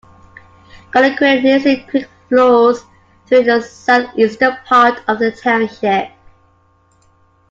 [0.91, 2.83] Connoquenessing Creek flows
[3.27, 6.09] through the southeastern part of the township.